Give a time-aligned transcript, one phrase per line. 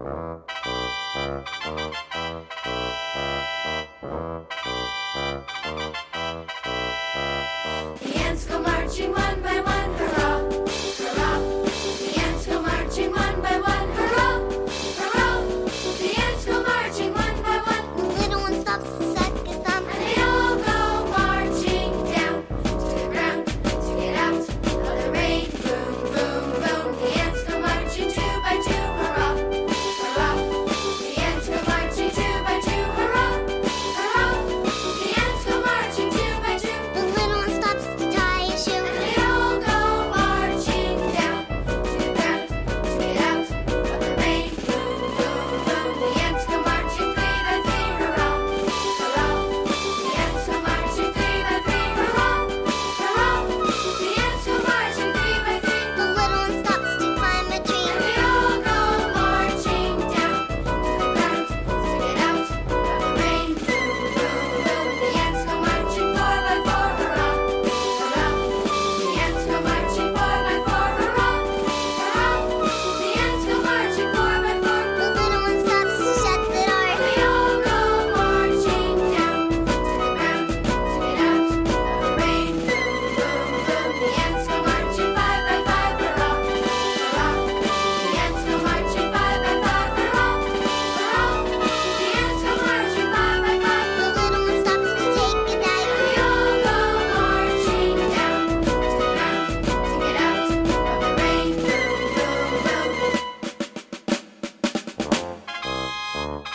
[0.00, 0.06] The
[8.16, 9.12] ants go marching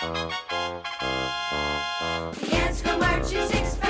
[0.00, 0.32] Dance
[2.82, 3.87] go marching six.